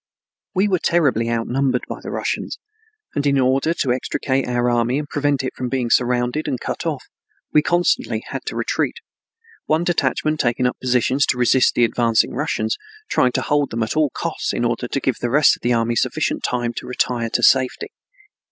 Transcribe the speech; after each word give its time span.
We 0.55 0.67
were 0.67 0.77
then 0.79 0.93
terribly 0.93 1.29
outnumbered 1.29 1.83
by 1.87 1.99
the 2.01 2.09
Russians, 2.09 2.57
and 3.13 3.23
in 3.27 3.37
order 3.37 3.71
to 3.71 3.93
extricate 3.93 4.47
our 4.47 4.67
army 4.67 4.97
and 4.97 5.07
prevent 5.07 5.43
it 5.43 5.53
from 5.55 5.69
being 5.69 5.91
surrounded 5.91 6.47
and 6.47 6.59
cut 6.59 6.87
off, 6.87 7.03
we 7.53 7.61
constantly 7.61 8.23
had 8.29 8.43
to 8.47 8.55
retreat, 8.55 8.95
one 9.67 9.83
detachment 9.83 10.39
taking 10.39 10.65
up 10.65 10.79
positions 10.81 11.27
to 11.27 11.37
resist 11.37 11.75
the 11.75 11.85
advancing 11.85 12.33
Russians, 12.33 12.77
trying 13.11 13.33
to 13.33 13.43
hold 13.43 13.69
them 13.69 13.83
at 13.83 13.95
all 13.95 14.09
costs 14.09 14.53
in 14.53 14.65
order 14.65 14.87
to 14.87 14.99
give 14.99 15.17
the 15.19 15.29
rest 15.29 15.55
of 15.55 15.61
the 15.61 15.73
army 15.73 15.95
sufficient 15.95 16.41
time 16.41 16.73
to 16.77 16.87
retire 16.87 17.29
to 17.33 17.43
safety. 17.43 17.89